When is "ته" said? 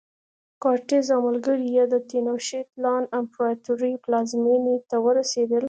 4.89-4.97